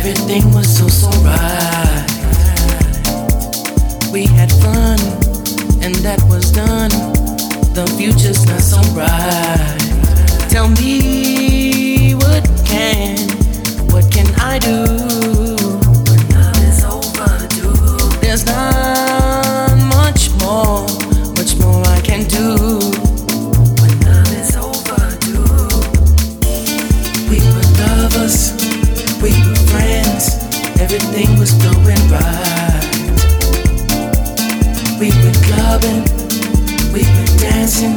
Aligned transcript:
Everything 0.00 0.50
was 0.54 0.78
so, 0.78 0.88
so 0.88 1.10
right. 1.20 2.06
We 4.10 4.24
had 4.24 4.50
fun, 4.50 4.98
and 5.84 5.94
that 5.96 6.18
was 6.26 6.50
done. 6.50 6.88
The 7.74 7.84
future's 7.98 8.46
not 8.46 8.62
so 8.62 8.80
bright. 8.94 9.76
Tell 10.48 10.70
me 10.70 12.14
what 12.14 12.48
can, 12.64 13.28
what 13.92 14.10
can 14.10 14.26
I 14.40 14.58
do? 14.58 14.86
Overdue. 16.88 18.08
There's 18.22 18.46
not 18.46 19.76
much 19.98 20.30
more, 20.40 20.88
much 21.36 21.58
more 21.58 21.86
I 21.86 22.00
can 22.00 22.24
do. 22.24 22.79
clubbing, 35.80 36.02
we've 36.92 37.06
been 37.06 37.36
dancing, 37.38 37.96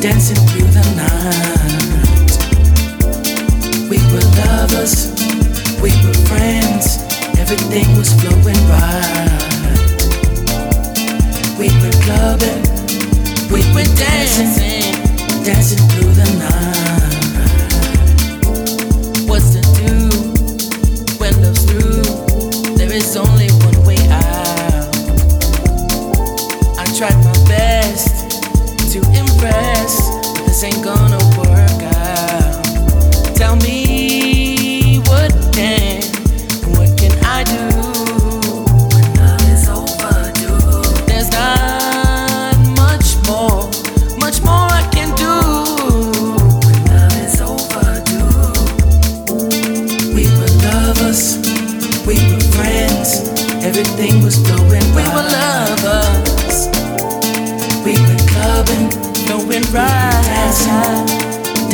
dancing 0.00 0.36
through 0.48 0.70
the 0.72 0.84
night. 0.96 2.32
We 3.90 3.98
were 4.12 4.24
lovers, 4.40 5.12
we 5.80 5.90
were 6.04 6.14
friends, 6.26 6.98
everything 7.38 7.96
was 7.96 8.12
flowing 8.20 8.60
right. 8.68 9.32
We 11.58 11.68
were 11.80 11.96
clubbing, 12.04 12.62
we 13.50 13.62
were 13.74 13.88
dancing, 13.96 14.92
dancing 15.44 15.82
through 15.90 16.12
the 16.12 16.28
night. 16.38 17.16
What's 19.28 19.50
to 19.54 19.60
do 19.60 20.10
when 21.18 21.32
love's 21.42 21.64
through? 21.64 22.76
There 22.76 22.92
is 22.92 23.16
only 23.16 23.48
friends. 29.38 30.10
This 30.46 30.64
ain't 30.64 30.82
gonna 30.82 31.15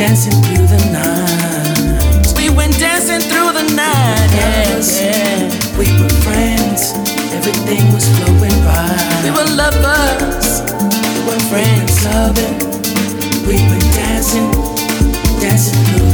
dancing 0.07 0.33
through 0.43 0.67
the 0.67 0.83
night. 0.91 2.33
We 2.35 2.49
went 2.49 2.77
dancing 2.77 3.21
through 3.21 3.53
the 3.53 3.63
night. 3.73 4.29
Yes, 4.35 5.01
yeah. 5.01 5.47
We 5.79 5.87
were 5.99 6.15
friends. 6.27 6.91
Everything 7.31 7.83
was 7.93 8.05
flowing 8.17 8.57
right. 8.67 9.21
We 9.23 9.31
were 9.31 9.47
lovers. 9.55 10.47
We 11.15 11.19
were 11.27 11.39
friends. 11.51 11.93
Loving. 12.03 12.55
We 13.47 13.55
were 13.69 13.83
dancing, 13.95 14.51
dancing 15.39 15.85
through. 15.85 16.12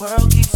world 0.00 0.30
keeps 0.30 0.55